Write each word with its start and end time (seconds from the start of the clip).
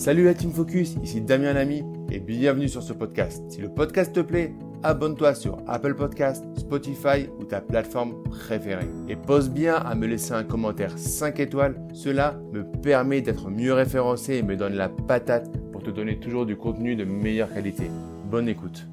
Salut 0.00 0.24
la 0.24 0.32
Team 0.32 0.50
Focus, 0.50 0.96
ici 1.02 1.20
Damien 1.20 1.52
Lamy 1.52 1.84
et 2.10 2.20
bienvenue 2.20 2.70
sur 2.70 2.82
ce 2.82 2.94
podcast. 2.94 3.42
Si 3.50 3.60
le 3.60 3.68
podcast 3.68 4.14
te 4.14 4.20
plaît, 4.20 4.54
abonne-toi 4.82 5.34
sur 5.34 5.58
Apple 5.66 5.94
Podcast, 5.94 6.42
Spotify 6.56 7.28
ou 7.38 7.44
ta 7.44 7.60
plateforme 7.60 8.22
préférée. 8.22 8.88
Et 9.10 9.16
pose 9.16 9.50
bien 9.50 9.74
à 9.74 9.94
me 9.94 10.06
laisser 10.06 10.32
un 10.32 10.42
commentaire 10.42 10.96
5 10.96 11.38
étoiles, 11.40 11.78
cela 11.92 12.40
me 12.50 12.64
permet 12.80 13.20
d'être 13.20 13.50
mieux 13.50 13.74
référencé 13.74 14.36
et 14.36 14.42
me 14.42 14.56
donne 14.56 14.72
la 14.72 14.88
patate 14.88 15.50
pour 15.70 15.82
te 15.82 15.90
donner 15.90 16.18
toujours 16.18 16.46
du 16.46 16.56
contenu 16.56 16.96
de 16.96 17.04
meilleure 17.04 17.52
qualité. 17.52 17.90
Bonne 18.24 18.48
écoute. 18.48 18.86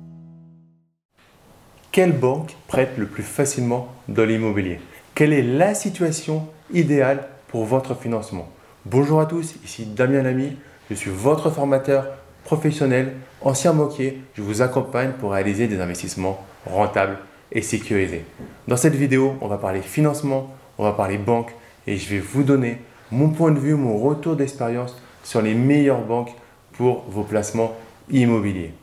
Quelle 1.93 2.11
banque 2.11 2.57
prête 2.67 2.97
le 2.97 3.05
plus 3.05 3.23
facilement 3.23 3.87
dans 4.09 4.25
l'immobilier? 4.25 4.81
Quelle 5.15 5.31
est 5.31 5.41
la 5.41 5.73
situation 5.73 6.49
idéale 6.73 7.29
pour 7.47 7.63
votre 7.63 7.95
financement? 7.95 8.49
Bonjour 8.85 9.21
à 9.21 9.25
tous, 9.25 9.55
ici 9.63 9.85
Damien 9.85 10.23
Lamy 10.23 10.57
je 10.89 10.95
suis 10.95 11.11
votre 11.11 11.49
formateur 11.49 12.07
professionnel, 12.43 13.13
ancien 13.41 13.73
banquier. 13.73 14.21
Je 14.35 14.41
vous 14.41 14.61
accompagne 14.61 15.11
pour 15.19 15.31
réaliser 15.31 15.67
des 15.67 15.81
investissements 15.81 16.45
rentables 16.65 17.17
et 17.51 17.61
sécurisés. 17.61 18.23
Dans 18.67 18.77
cette 18.77 18.95
vidéo, 18.95 19.35
on 19.41 19.47
va 19.47 19.57
parler 19.57 19.81
financement, 19.81 20.53
on 20.77 20.83
va 20.83 20.93
parler 20.93 21.17
banque 21.17 21.53
et 21.87 21.97
je 21.97 22.09
vais 22.09 22.19
vous 22.19 22.43
donner 22.43 22.77
mon 23.11 23.29
point 23.29 23.51
de 23.51 23.59
vue, 23.59 23.75
mon 23.75 23.97
retour 23.97 24.35
d'expérience 24.35 24.95
sur 25.23 25.41
les 25.41 25.53
meilleures 25.53 26.01
banques 26.01 26.33
pour 26.73 27.03
vos 27.09 27.23
placements 27.23 27.75
immobiliers. 28.09 28.73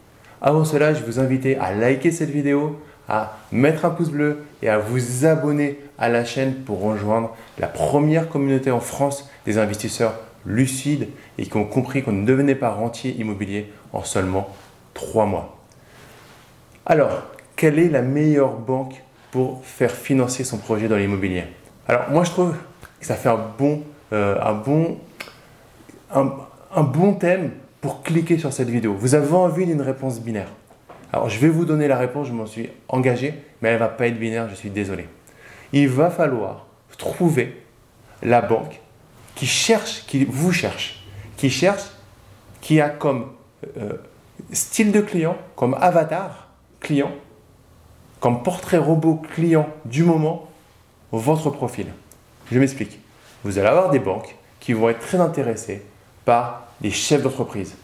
Avant 0.43 0.65
cela, 0.65 0.93
je 0.93 1.03
vous 1.05 1.21
invite 1.21 1.47
à 1.59 1.73
liker 1.73 2.11
cette 2.11 2.31
vidéo, 2.31 2.79
à 3.09 3.39
mettre 3.51 3.85
un 3.85 3.91
pouce 3.91 4.11
bleu 4.11 4.45
et 4.63 4.69
à 4.69 4.79
vous 4.79 5.25
abonner 5.25 5.79
à 5.99 6.09
la 6.09 6.25
chaîne 6.25 6.55
pour 6.55 6.83
rejoindre 6.83 7.35
la 7.59 7.67
première 7.67 8.29
communauté 8.29 8.71
en 8.71 8.81
France 8.81 9.29
des 9.47 9.57
investisseurs 9.57 10.15
lucides 10.47 11.09
et 11.39 11.47
qui 11.47 11.57
ont 11.57 11.65
compris 11.65 12.03
qu'on 12.03 12.13
ne 12.13 12.27
devenait 12.27 12.55
pas 12.55 12.71
rentier 12.71 13.13
immobilier 13.13 13.73
en 13.93 14.03
seulement 14.05 14.49
trois 14.93 15.27
mois. 15.27 15.59
Alors, 16.87 17.23
quelle 17.57 17.79
est 17.79 17.89
la 17.89 18.03
meilleure 18.03 18.59
banque 18.59 19.03
pour 19.31 19.65
faire 19.65 19.91
financer 19.91 20.45
son 20.45 20.59
projet 20.59 20.89
dans 20.89 20.97
l'immobilier? 20.97 21.45
Alors, 21.89 22.11
moi, 22.11 22.25
je 22.25 22.31
trouve 22.31 22.55
que 23.01 23.07
ça 23.07 23.15
fait 23.15 23.29
un 23.29 23.41
bon, 23.59 23.83
euh, 24.13 24.37
un, 24.43 24.53
bon, 24.53 24.99
un, 26.13 26.83
bon 26.83 27.15
thème 27.15 27.53
pour 27.81 28.03
cliquer 28.03 28.39
sur 28.39 28.53
cette 28.53 28.69
vidéo. 28.69 28.95
Vous 28.95 29.15
avez 29.15 29.33
envie 29.35 29.67
d'une 29.67 29.83
réponse 29.83 30.21
binaire? 30.21 30.49
Alors, 31.13 31.29
je 31.29 31.39
vais 31.39 31.49
vous 31.49 31.65
donner 31.65 31.89
la 31.89 31.97
réponse, 31.97 32.29
je 32.29 32.33
m'en 32.33 32.47
suis 32.47 32.69
engagé, 32.89 33.35
mais 33.63 33.69
elle 33.71 33.75
ne 33.75 33.81
va 33.81 33.89
pas 33.89 34.07
être 34.07 34.19
binaire, 34.19 34.49
je 34.49 34.55
suis 34.55 34.71
désolé. 34.71 35.07
Il 35.73 35.89
va 35.89 36.11
falloir 36.11 36.67
trouver 36.99 37.63
la 38.23 38.41
banque 38.41 38.81
qui 39.35 39.47
cherche, 39.47 40.05
qui 40.07 40.25
vous 40.25 40.53
cherche, 40.53 41.05
qui 41.37 41.51
cherche, 41.51 41.83
qui 42.61 42.81
a 42.81 42.89
comme 42.89 43.33
euh, 43.77 43.95
style 44.53 44.93
de 44.93 45.01
client, 45.01 45.37
comme 45.57 45.75
avatar 45.81 46.49
client, 46.81 47.13
comme 48.21 48.43
portrait 48.43 48.79
robot 48.79 49.23
client 49.35 49.69
du 49.85 50.05
moment, 50.05 50.49
votre 51.13 51.51
profil. 51.51 51.87
Je 52.51 52.59
m'explique. 52.59 52.99
Vous 53.43 53.59
allez 53.59 53.69
avoir 53.69 53.91
des 53.91 53.99
banques 53.99 54.37
qui 54.61 54.73
vont 54.73 54.89
être 54.89 55.01
très 55.01 55.21
intéressées 55.21 55.83
par 56.25 56.69
les 56.81 56.91
chefs 56.91 57.23
d'entreprise. 57.23 57.75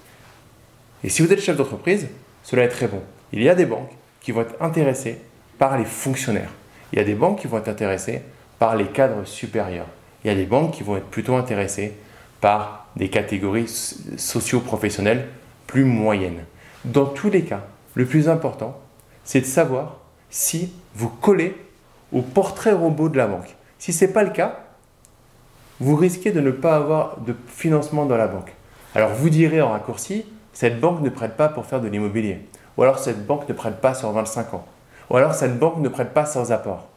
Et 1.04 1.08
si 1.08 1.22
vous 1.22 1.32
êtes 1.32 1.40
chef 1.40 1.56
d'entreprise, 1.56 2.08
cela 2.42 2.64
est 2.64 2.68
très 2.68 2.88
bon. 2.88 3.02
Il 3.32 3.42
y 3.42 3.48
a 3.48 3.54
des 3.54 3.66
banques 3.66 3.92
qui 4.20 4.32
vont 4.32 4.42
être 4.42 4.60
intéressées 4.60 5.18
par 5.58 5.76
les 5.78 5.84
fonctionnaires. 5.84 6.50
Il 6.92 6.98
y 6.98 7.02
a 7.02 7.04
des 7.04 7.14
banques 7.14 7.40
qui 7.40 7.46
vont 7.46 7.58
être 7.58 7.68
intéressées 7.68 8.22
par 8.58 8.76
les 8.76 8.86
cadres 8.86 9.24
supérieurs 9.24 9.86
il 10.24 10.28
y 10.28 10.30
a 10.30 10.36
des 10.36 10.46
banques 10.46 10.72
qui 10.72 10.82
vont 10.82 10.96
être 10.96 11.06
plutôt 11.06 11.36
intéressées 11.36 11.94
par 12.40 12.86
des 12.96 13.08
catégories 13.08 13.68
socio-professionnelles 13.68 15.28
plus 15.66 15.84
moyennes. 15.84 16.44
Dans 16.84 17.06
tous 17.06 17.30
les 17.30 17.42
cas, 17.42 17.62
le 17.94 18.06
plus 18.06 18.28
important, 18.28 18.78
c'est 19.24 19.40
de 19.40 19.46
savoir 19.46 19.98
si 20.30 20.72
vous 20.94 21.08
collez 21.08 21.56
au 22.12 22.22
portrait 22.22 22.72
robot 22.72 23.08
de 23.08 23.16
la 23.16 23.26
banque. 23.26 23.54
Si 23.78 23.92
ce 23.92 24.04
n'est 24.04 24.12
pas 24.12 24.22
le 24.22 24.30
cas, 24.30 24.60
vous 25.78 25.96
risquez 25.96 26.32
de 26.32 26.40
ne 26.40 26.50
pas 26.50 26.76
avoir 26.76 27.20
de 27.20 27.34
financement 27.48 28.04
dans 28.04 28.16
la 28.16 28.26
banque. 28.26 28.52
Alors 28.94 29.10
vous 29.10 29.30
direz 29.30 29.62
en 29.62 29.70
raccourci, 29.70 30.26
cette 30.52 30.80
banque 30.80 31.00
ne 31.00 31.08
prête 31.08 31.36
pas 31.36 31.48
pour 31.48 31.66
faire 31.66 31.80
de 31.80 31.88
l'immobilier. 31.88 32.40
Ou 32.76 32.82
alors 32.82 32.98
cette 32.98 33.26
banque 33.26 33.48
ne 33.48 33.54
prête 33.54 33.80
pas 33.80 33.94
sur 33.94 34.10
25 34.10 34.54
ans. 34.54 34.66
Ou 35.10 35.16
alors 35.16 35.34
cette 35.34 35.58
banque 35.58 35.78
ne 35.78 35.88
prête 35.88 36.12
pas 36.12 36.26
sans 36.26 36.52
apport. 36.52 36.88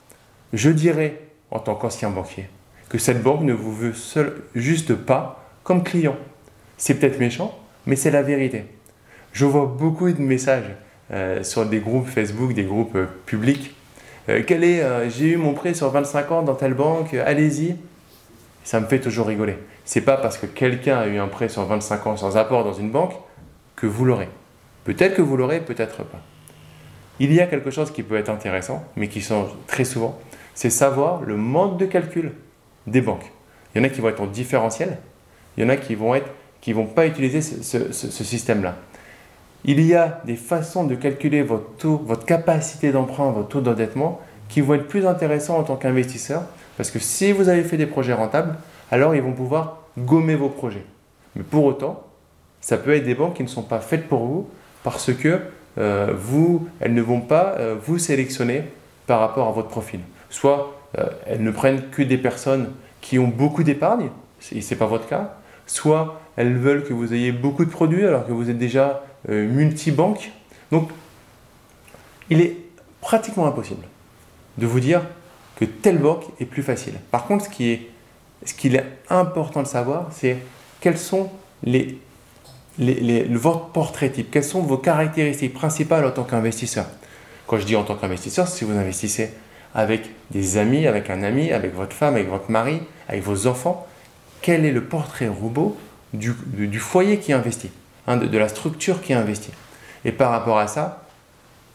Je 0.51 0.69
dirais, 0.69 1.21
en 1.51 1.59
tant 1.59 1.75
qu'ancien 1.75 2.09
banquier, 2.09 2.47
que 2.93 2.99
cette 2.99 3.23
banque 3.23 3.41
ne 3.41 3.53
vous 3.53 3.73
veut 3.73 3.93
juste 4.53 4.93
pas 4.93 5.43
comme 5.63 5.83
client. 5.83 6.15
C'est 6.77 6.93
peut-être 6.93 7.19
méchant, 7.19 7.57
mais 7.87 7.95
c'est 7.95 8.11
la 8.11 8.21
vérité. 8.21 8.65
Je 9.31 9.45
vois 9.45 9.65
beaucoup 9.65 10.11
de 10.11 10.21
messages 10.21 10.69
euh, 11.11 11.41
sur 11.41 11.65
des 11.65 11.79
groupes 11.79 12.07
Facebook, 12.07 12.53
des 12.53 12.65
groupes 12.65 12.95
euh, 12.95 13.07
publics. 13.25 13.75
Euh, 14.29 14.43
quel 14.45 14.63
est, 14.63 15.09
j'ai 15.09 15.29
eu 15.29 15.37
mon 15.37 15.53
prêt 15.53 15.73
sur 15.73 15.89
25 15.89 16.31
ans 16.31 16.43
dans 16.43 16.53
telle 16.53 16.75
banque, 16.75 17.15
allez-y. 17.15 17.77
Ça 18.63 18.79
me 18.79 18.85
fait 18.85 18.99
toujours 18.99 19.25
rigoler. 19.25 19.57
C'est 19.85 20.01
pas 20.01 20.17
parce 20.17 20.37
que 20.37 20.45
quelqu'un 20.45 20.99
a 20.99 21.07
eu 21.07 21.17
un 21.17 21.27
prêt 21.27 21.49
sur 21.49 21.65
25 21.65 22.05
ans 22.05 22.15
sans 22.15 22.37
apport 22.37 22.63
dans 22.63 22.73
une 22.73 22.91
banque 22.91 23.15
que 23.75 23.87
vous 23.87 24.05
l'aurez. 24.05 24.29
Peut-être 24.83 25.15
que 25.15 25.23
vous 25.23 25.35
l'aurez, 25.35 25.61
peut-être 25.61 26.03
pas. 26.03 26.21
Il 27.19 27.33
y 27.33 27.41
a 27.41 27.47
quelque 27.47 27.71
chose 27.71 27.89
qui 27.89 28.03
peut 28.03 28.17
être 28.17 28.29
intéressant, 28.29 28.83
mais 28.95 29.07
qui 29.07 29.19
change 29.19 29.49
très 29.65 29.83
souvent, 29.83 30.19
c'est 30.53 30.69
savoir 30.69 31.23
le 31.23 31.37
mode 31.37 31.77
de 31.77 31.87
calcul 31.87 32.33
des 32.87 33.01
banques. 33.01 33.31
Il 33.73 33.79
y 33.79 33.81
en 33.81 33.87
a 33.87 33.89
qui 33.89 34.01
vont 34.01 34.09
être 34.09 34.21
en 34.21 34.27
différentiel, 34.27 34.97
il 35.57 35.63
y 35.63 35.65
en 35.65 35.69
a 35.69 35.77
qui 35.77 35.95
vont 35.95 36.15
être 36.15 36.29
qui 36.63 36.71
vont 36.71 36.85
pas 36.85 37.05
utiliser 37.05 37.41
ce, 37.41 37.91
système-là. 37.91 38.75
Il 39.65 39.81
y 39.81 39.95
a 39.95 40.21
des 40.23 40.37
façons 40.37 40.85
de 40.85 40.95
calculer 40.95 41.43
votre 41.43 41.75
taux, 41.75 42.01
votre 42.05 42.25
capacité 42.25 42.93
d'emprunt, 42.93 43.31
votre 43.31 43.49
taux 43.49 43.59
d'endettement 43.59 44.21
qui 44.47 44.61
vont 44.61 44.75
être 44.75 44.87
plus 44.87 45.05
intéressants 45.05 45.57
en 45.57 45.63
tant 45.63 45.75
qu'investisseur 45.75 46.43
parce 46.77 46.89
que 46.89 46.99
si 46.99 47.33
vous 47.33 47.49
avez 47.49 47.63
fait 47.63 47.75
des 47.75 47.85
projets 47.85 48.13
rentables, 48.13 48.55
alors 48.91 49.13
ils 49.13 49.21
vont 49.21 49.33
pouvoir 49.33 49.79
gommer 49.97 50.35
vos 50.35 50.47
projets. 50.47 50.85
Mais 51.35 51.43
pour 51.43 51.65
autant, 51.65 52.03
ça 52.61 52.77
peut 52.77 52.95
être 52.95 53.03
des 53.03 53.15
banques 53.15 53.33
qui 53.33 53.43
ne 53.43 53.49
sont 53.49 53.63
pas 53.63 53.79
faites 53.79 54.07
pour 54.07 54.25
vous 54.25 54.47
parce 54.83 55.13
que 55.13 55.41
euh, 55.77 56.13
vous, 56.17 56.69
elles 56.79 56.93
ne 56.93 57.01
vont 57.01 57.19
pas 57.19 57.55
euh, 57.57 57.75
vous 57.81 57.97
sélectionner 57.97 58.63
par 59.05 59.19
rapport 59.19 59.49
à 59.49 59.51
votre 59.51 59.67
profil. 59.67 59.99
Soit 60.29 60.73
elles 61.25 61.41
ne 61.41 61.51
prennent 61.51 61.89
que 61.89 62.01
des 62.01 62.17
personnes 62.17 62.71
qui 63.01 63.19
ont 63.19 63.27
beaucoup 63.27 63.63
d'épargne, 63.63 64.09
et 64.51 64.61
ce 64.61 64.73
n'est 64.73 64.77
pas 64.77 64.85
votre 64.85 65.07
cas, 65.07 65.35
soit 65.65 66.21
elles 66.35 66.57
veulent 66.57 66.83
que 66.83 66.93
vous 66.93 67.13
ayez 67.13 67.31
beaucoup 67.31 67.65
de 67.65 67.69
produits 67.69 68.05
alors 68.05 68.25
que 68.25 68.31
vous 68.31 68.49
êtes 68.49 68.57
déjà 68.57 69.03
euh, 69.29 69.47
multi-banque. 69.47 70.31
Donc, 70.71 70.89
il 72.29 72.41
est 72.41 72.57
pratiquement 73.01 73.45
impossible 73.45 73.83
de 74.57 74.65
vous 74.65 74.79
dire 74.79 75.01
que 75.55 75.65
telle 75.65 75.99
banque 75.99 76.25
est 76.39 76.45
plus 76.45 76.63
facile. 76.63 76.93
Par 77.11 77.25
contre, 77.25 77.45
ce 77.45 77.49
qui 77.49 77.71
est, 77.71 77.89
ce 78.45 78.53
qu'il 78.53 78.75
est 78.75 78.85
important 79.09 79.61
de 79.61 79.67
savoir, 79.67 80.07
c'est 80.11 80.37
quels 80.79 80.97
sont 80.97 81.29
les, 81.63 81.99
les, 82.77 82.95
les, 82.95 83.23
votre 83.25 83.67
portrait 83.67 84.09
type, 84.09 84.31
quelles 84.31 84.43
sont 84.43 84.61
vos 84.61 84.77
caractéristiques 84.77 85.53
principales 85.53 86.05
en 86.05 86.11
tant 86.11 86.23
qu'investisseur? 86.23 86.85
Quand 87.47 87.57
je 87.57 87.65
dis 87.65 87.75
en 87.75 87.83
tant 87.83 87.95
qu'investisseur, 87.95 88.47
si 88.47 88.63
vous 88.63 88.77
investissez 88.77 89.31
avec 89.73 90.09
des 90.31 90.57
amis, 90.57 90.87
avec 90.87 91.09
un 91.09 91.23
ami, 91.23 91.51
avec 91.51 91.75
votre 91.75 91.95
femme, 91.95 92.15
avec 92.15 92.29
votre 92.29 92.51
mari, 92.51 92.81
avec 93.07 93.23
vos 93.23 93.47
enfants, 93.47 93.87
quel 94.41 94.65
est 94.65 94.71
le 94.71 94.83
portrait 94.83 95.27
robot 95.27 95.77
du, 96.13 96.33
foyer 96.79 97.17
qui 97.17 97.33
investit, 97.33 97.71
hein, 98.07 98.17
de, 98.17 98.37
la 98.37 98.47
structure 98.47 99.01
qui 99.01 99.13
investit? 99.13 99.51
Et 100.05 100.11
par 100.11 100.31
rapport 100.31 100.59
à 100.59 100.67
ça, 100.67 101.03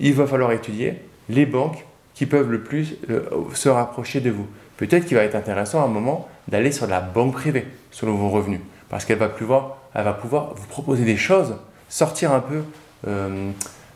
il 0.00 0.14
va 0.14 0.26
falloir 0.26 0.52
étudier 0.52 1.02
les 1.28 1.46
banques 1.46 1.84
qui 2.14 2.26
peuvent 2.26 2.50
le 2.50 2.62
plus 2.62 2.96
euh, 3.10 3.22
se 3.54 3.68
rapprocher 3.68 4.20
de 4.20 4.30
vous. 4.30 4.46
Peut-être 4.76 5.06
qu'il 5.06 5.16
va 5.16 5.24
être 5.24 5.34
intéressant 5.34 5.80
à 5.82 5.84
un 5.84 5.88
moment 5.88 6.28
d'aller 6.46 6.72
sur 6.72 6.86
la 6.86 7.00
banque 7.00 7.32
privée, 7.32 7.66
selon 7.90 8.14
vos 8.14 8.28
revenus, 8.28 8.60
parce 8.88 9.04
qu'elle 9.04 9.18
va 9.18 9.28
pouvoir, 9.28 9.78
va 9.94 10.12
pouvoir 10.12 10.54
vous 10.54 10.66
proposer 10.66 11.04
des 11.04 11.16
choses, 11.16 11.56
sortir 11.88 12.32
un 12.32 12.40
peu 12.40 12.62
euh, 13.06 13.50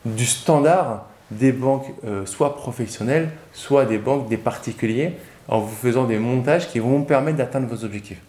du 0.05 0.25
standard 0.25 1.05
des 1.37 1.51
banques 1.51 1.87
euh, 2.05 2.25
soit 2.25 2.55
professionnelles, 2.55 3.29
soit 3.53 3.85
des 3.85 3.97
banques 3.97 4.29
des 4.29 4.37
particuliers, 4.37 5.13
en 5.47 5.59
vous 5.59 5.75
faisant 5.75 6.05
des 6.05 6.19
montages 6.19 6.69
qui 6.69 6.79
vont 6.79 6.99
vous 6.99 7.03
permettre 7.03 7.37
d'atteindre 7.37 7.67
vos 7.67 7.83
objectifs. 7.83 8.21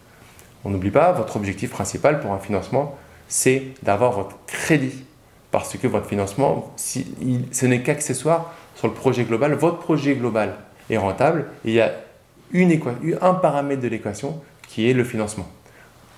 On 0.63 0.69
n'oublie 0.69 0.91
pas, 0.91 1.11
votre 1.11 1.35
objectif 1.37 1.69
principal 1.69 2.19
pour 2.19 2.33
un 2.33 2.39
financement, 2.39 2.95
c'est 3.27 3.63
d'avoir 3.83 4.11
votre 4.11 4.35
crédit. 4.47 5.03
Parce 5.51 5.77
que 5.77 5.87
votre 5.87 6.07
financement, 6.07 6.73
si, 6.75 7.07
ce 7.51 7.65
n'est 7.65 7.81
qu'accessoire 7.81 8.53
sur 8.75 8.87
le 8.87 8.93
projet 8.93 9.23
global. 9.23 9.53
Votre 9.53 9.77
projet 9.77 10.15
global 10.15 10.55
est 10.89 10.97
rentable 10.97 11.45
et 11.63 11.69
il 11.69 11.73
y 11.75 11.81
a 11.81 11.93
une 12.51 12.77
un 13.21 13.33
paramètre 13.33 13.81
de 13.81 13.87
l'équation 13.87 14.41
qui 14.67 14.89
est 14.89 14.93
le 14.93 15.03
financement. 15.03 15.47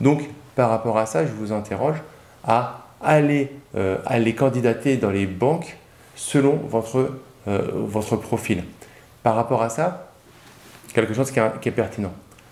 Donc, 0.01 0.23
par 0.55 0.69
rapport 0.69 0.97
à 0.97 1.05
ça, 1.05 1.25
je 1.25 1.31
vous 1.31 1.51
interroge 1.51 1.97
à 2.43 2.87
aller, 3.01 3.51
euh, 3.75 3.97
aller 4.05 4.33
candidater 4.33 4.97
dans 4.97 5.11
les 5.11 5.25
banques 5.25 5.77
selon 6.17 6.55
votre, 6.55 7.11
euh, 7.47 7.61
votre 7.73 8.17
profil. 8.17 8.65
Par 9.23 9.35
rapport 9.35 9.61
à 9.61 9.69
ça, 9.69 10.11
quelque 10.93 11.13
chose 11.13 11.31
qui 11.31 11.39
est, 11.39 11.71
pertinent, 11.71 12.11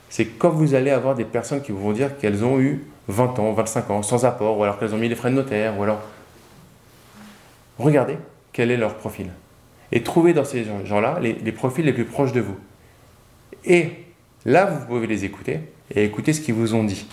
c'est 0.09 0.25
quand 0.25 0.50
vous 0.50 0.75
allez 0.75 0.91
avoir 0.91 1.15
des 1.15 1.25
personnes 1.25 1.62
qui 1.62 1.73
vont 1.73 1.91
dire 1.91 2.17
qu'elles 2.17 2.45
ont 2.45 2.59
eu 2.59 2.85
20 3.09 3.39
ans, 3.39 3.51
25 3.51 3.89
ans 3.89 4.03
sans 4.03 4.23
apport, 4.23 4.57
ou 4.57 4.63
alors 4.63 4.79
qu'elles 4.79 4.94
ont 4.94 4.97
mis 4.97 5.09
les 5.09 5.15
frais 5.15 5.31
de 5.31 5.35
notaire, 5.35 5.77
ou 5.77 5.83
alors... 5.83 6.01
Regardez 7.77 8.17
quel 8.53 8.71
est 8.71 8.77
leur 8.77 8.95
profil. 8.95 9.27
Et 9.91 10.01
trouvez 10.01 10.33
dans 10.33 10.45
ces 10.45 10.65
gens-là 10.85 11.19
les, 11.21 11.51
profils 11.51 11.83
les 11.83 11.91
plus 11.91 12.06
proches 12.06 12.31
de 12.31 12.39
vous. 12.39 12.56
Et 13.65 13.89
là, 14.45 14.65
vous 14.65 14.85
pouvez 14.85 15.07
les 15.07 15.25
écouter 15.25 15.59
et 15.94 16.06
écouter 16.06 16.31
ce 16.31 16.39
qu'ils 16.39 16.53
vous 16.53 16.73
ont 16.73 16.85
dit. 16.85 17.06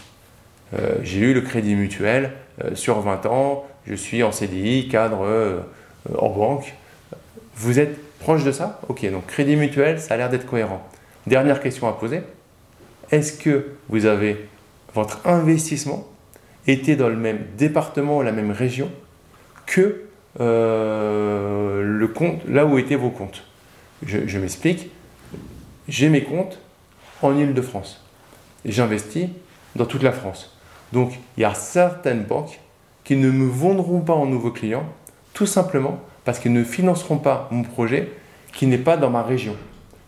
Euh, 0.74 0.98
j'ai 1.02 1.18
eu 1.18 1.34
le 1.34 1.40
crédit 1.40 1.74
mutuel 1.74 2.32
euh, 2.62 2.74
sur 2.74 3.00
20 3.00 3.26
ans, 3.26 3.66
je 3.86 3.94
suis 3.94 4.22
en 4.22 4.30
CDI, 4.30 4.88
cadre 4.88 5.26
en 6.16 6.28
banque. 6.30 6.74
Vous 7.56 7.78
êtes 7.78 8.18
proche 8.18 8.44
de 8.44 8.52
ça 8.52 8.80
Ok, 8.88 9.08
donc 9.10 9.26
crédit 9.26 9.56
mutuel, 9.56 10.00
ça 10.00 10.14
a 10.14 10.16
l'air 10.16 10.30
d'être 10.30 10.46
cohérent. 10.46 10.82
Dernière 11.26 11.60
question 11.60 11.88
à 11.88 11.92
poser. 11.92 12.22
Est-ce 13.10 13.32
que 13.32 13.72
vous 13.88 14.06
avez 14.06 14.48
votre 14.94 15.26
investissement 15.26 16.06
été 16.66 16.96
dans 16.96 17.08
le 17.08 17.16
même 17.16 17.40
département 17.56 18.18
ou 18.18 18.22
la 18.22 18.32
même 18.32 18.50
région 18.50 18.90
que 19.66 20.02
le 20.38 22.06
compte, 22.08 22.40
là 22.48 22.64
où 22.64 22.78
étaient 22.78 22.96
vos 22.96 23.10
comptes? 23.10 23.44
Je, 24.04 24.38
m'explique. 24.38 24.90
J'ai 25.88 26.08
mes 26.08 26.24
comptes 26.24 26.58
en 27.22 27.36
Ile-de-France. 27.36 28.04
J'investis 28.64 29.28
dans 29.76 29.86
toute 29.86 30.02
la 30.02 30.12
France. 30.12 30.56
Donc, 30.92 31.12
il 31.36 31.42
y 31.42 31.44
a 31.44 31.54
certaines 31.54 32.24
banques 32.24 32.60
qui 33.04 33.16
ne 33.16 33.30
me 33.30 33.48
vendront 33.48 34.00
pas 34.00 34.12
en 34.12 34.26
nouveaux 34.26 34.50
clients, 34.50 34.86
tout 35.34 35.46
simplement 35.46 36.00
parce 36.24 36.38
qu'ils 36.38 36.52
ne 36.52 36.64
financeront 36.64 37.18
pas 37.18 37.48
mon 37.50 37.62
projet 37.62 38.12
qui 38.52 38.66
n'est 38.66 38.78
pas 38.78 38.96
dans 38.96 39.10
ma 39.10 39.22
région. 39.22 39.56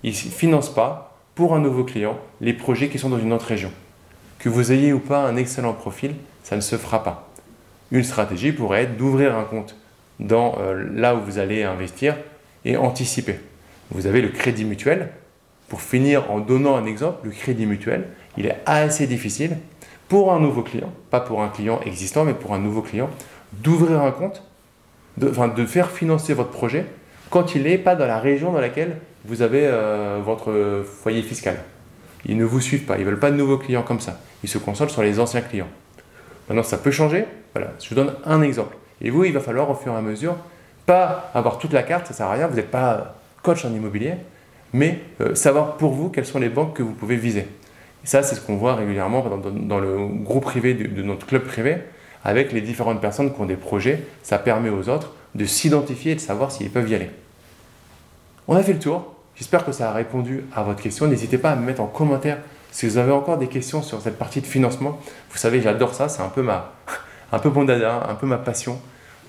Ils 0.02 0.10
ne 0.10 0.14
financent 0.14 0.74
pas 0.74 1.16
pour 1.34 1.54
un 1.54 1.60
nouveau 1.60 1.84
client 1.84 2.18
les 2.40 2.52
projets 2.52 2.88
qui 2.88 2.98
sont 2.98 3.08
dans 3.08 3.18
une 3.18 3.32
autre 3.32 3.46
région. 3.46 3.72
Que 4.38 4.48
vous 4.48 4.72
ayez 4.72 4.92
ou 4.92 4.98
pas 4.98 5.20
un 5.20 5.36
excellent 5.36 5.72
profil, 5.72 6.14
ça 6.42 6.56
ne 6.56 6.60
se 6.60 6.76
fera 6.76 7.02
pas. 7.02 7.30
Une 7.90 8.04
stratégie 8.04 8.52
pourrait 8.52 8.82
être 8.82 8.96
d'ouvrir 8.96 9.36
un 9.36 9.44
compte 9.44 9.76
dans 10.20 10.56
euh, 10.60 10.88
là 10.92 11.14
où 11.14 11.20
vous 11.20 11.38
allez 11.38 11.62
investir 11.62 12.16
et 12.64 12.76
anticiper. 12.76 13.40
Vous 13.90 14.06
avez 14.06 14.20
le 14.20 14.28
crédit 14.28 14.64
mutuel. 14.64 15.10
Pour 15.68 15.80
finir 15.80 16.30
en 16.30 16.40
donnant 16.40 16.76
un 16.76 16.84
exemple, 16.84 17.26
le 17.26 17.30
crédit 17.30 17.66
mutuel, 17.66 18.08
il 18.36 18.46
est 18.46 18.58
assez 18.66 19.06
difficile 19.06 19.56
pour 20.08 20.32
un 20.32 20.38
nouveau 20.38 20.62
client, 20.62 20.92
pas 21.10 21.20
pour 21.20 21.42
un 21.42 21.48
client 21.48 21.80
existant, 21.84 22.24
mais 22.24 22.34
pour 22.34 22.54
un 22.54 22.58
nouveau 22.58 22.82
client, 22.82 23.08
d'ouvrir 23.52 24.02
un 24.02 24.10
compte, 24.10 24.42
de, 25.16 25.66
faire 25.66 25.90
financer 25.90 26.34
votre 26.34 26.50
projet 26.50 26.86
quand 27.30 27.54
il 27.54 27.62
n'est 27.62 27.78
pas 27.78 27.94
dans 27.94 28.06
la 28.06 28.18
région 28.18 28.52
dans 28.52 28.60
laquelle 28.60 28.96
vous 29.24 29.42
avez 29.42 29.62
euh, 29.64 30.20
votre 30.24 30.84
foyer 30.84 31.22
fiscal. 31.22 31.56
Ils 32.26 32.36
ne 32.36 32.44
vous 32.44 32.60
suivent 32.60 32.84
pas, 32.84 32.96
ils 32.96 33.00
ne 33.00 33.06
veulent 33.06 33.18
pas 33.18 33.30
de 33.30 33.36
nouveaux 33.36 33.58
clients 33.58 33.82
comme 33.82 34.00
ça. 34.00 34.20
Ils 34.42 34.48
se 34.48 34.58
concentrent 34.58 34.92
sur 34.92 35.02
les 35.02 35.20
anciens 35.20 35.40
clients. 35.40 35.68
Maintenant, 36.48 36.62
ça 36.62 36.78
peut 36.78 36.90
changer. 36.90 37.26
Voilà, 37.54 37.72
je 37.82 37.88
vous 37.88 37.94
donne 37.94 38.14
un 38.24 38.42
exemple. 38.42 38.76
Et 39.00 39.10
vous, 39.10 39.24
il 39.24 39.32
va 39.32 39.40
falloir 39.40 39.70
au 39.70 39.74
fur 39.74 39.92
et 39.92 39.96
à 39.96 40.00
mesure, 40.00 40.36
pas 40.86 41.30
avoir 41.34 41.58
toute 41.58 41.72
la 41.72 41.82
carte, 41.82 42.06
ça 42.06 42.12
ne 42.12 42.16
sert 42.16 42.26
à 42.26 42.32
rien, 42.32 42.46
vous 42.46 42.56
n'êtes 42.56 42.70
pas 42.70 43.16
coach 43.42 43.64
en 43.64 43.70
immobilier, 43.70 44.14
mais 44.72 45.00
euh, 45.20 45.34
savoir 45.34 45.76
pour 45.76 45.92
vous 45.92 46.08
quelles 46.08 46.26
sont 46.26 46.38
les 46.38 46.48
banques 46.48 46.76
que 46.76 46.82
vous 46.82 46.92
pouvez 46.92 47.16
viser. 47.16 47.40
Et 47.40 48.06
ça, 48.06 48.22
c'est 48.22 48.34
ce 48.34 48.40
qu'on 48.40 48.56
voit 48.56 48.74
régulièrement 48.74 49.24
dans, 49.52 49.78
le 49.80 50.06
groupe 50.06 50.44
privé 50.44 50.74
de, 50.74 51.02
notre 51.02 51.26
club 51.26 51.44
privé, 51.44 51.78
avec 52.24 52.52
les 52.52 52.62
différentes 52.62 53.00
personnes 53.00 53.32
qui 53.32 53.40
ont 53.40 53.46
des 53.46 53.56
projets. 53.56 54.02
Ça 54.22 54.38
permet 54.38 54.70
aux 54.70 54.88
autres 54.88 55.12
de 55.34 55.44
s'identifier 55.44 56.12
et 56.12 56.14
de 56.14 56.20
savoir 56.20 56.50
s'ils 56.50 56.70
peuvent 56.70 56.88
y 56.88 56.94
aller. 56.94 57.10
On 58.48 58.56
a 58.56 58.62
fait 58.62 58.72
le 58.72 58.78
tour. 58.78 59.14
J'espère 59.36 59.64
que 59.64 59.72
ça 59.72 59.90
a 59.90 59.92
répondu 59.92 60.44
à 60.54 60.62
votre 60.62 60.80
question. 60.80 61.06
N'hésitez 61.06 61.38
pas 61.38 61.50
à 61.50 61.56
me 61.56 61.66
mettre 61.66 61.80
en 61.80 61.86
commentaire 61.86 62.38
si 62.70 62.86
vous 62.86 62.98
avez 62.98 63.12
encore 63.12 63.38
des 63.38 63.48
questions 63.48 63.82
sur 63.82 64.00
cette 64.00 64.18
partie 64.18 64.40
de 64.40 64.46
financement. 64.46 64.98
Vous 65.30 65.38
savez, 65.38 65.60
j'adore 65.60 65.94
ça. 65.94 66.08
C'est 66.08 66.22
un 66.22 66.28
peu 66.28 66.42
ma, 66.42 66.72
un 67.32 67.38
peu 67.38 67.48
mon 67.48 67.64
dada, 67.64 68.06
un 68.08 68.14
peu 68.14 68.26
ma 68.26 68.38
passion. 68.38 68.78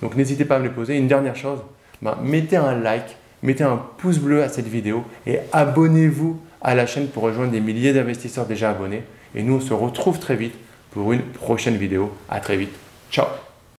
Donc 0.02 0.16
n'hésitez 0.16 0.44
pas 0.44 0.56
à 0.56 0.58
me 0.58 0.64
les 0.64 0.70
poser. 0.70 0.96
Une 0.96 1.08
dernière 1.08 1.36
chose, 1.36 1.60
ben, 2.02 2.16
mettez 2.22 2.56
un 2.56 2.74
like, 2.74 3.16
mettez 3.42 3.64
un 3.64 3.80
pouce 3.98 4.18
bleu 4.18 4.42
à 4.42 4.48
cette 4.48 4.68
vidéo 4.68 5.04
et 5.26 5.38
abonnez-vous 5.52 6.40
à 6.62 6.74
la 6.74 6.86
chaîne 6.86 7.08
pour 7.08 7.22
rejoindre 7.24 7.52
des 7.52 7.60
milliers 7.60 7.92
d'investisseurs 7.92 8.46
déjà 8.46 8.70
abonnés. 8.70 9.02
Et 9.34 9.42
nous, 9.42 9.54
on 9.54 9.60
se 9.60 9.72
retrouve 9.72 10.18
très 10.18 10.36
vite 10.36 10.54
pour 10.90 11.12
une 11.12 11.22
prochaine 11.22 11.76
vidéo. 11.76 12.12
À 12.28 12.40
très 12.40 12.56
vite. 12.56 12.85
Ciao 13.10 13.45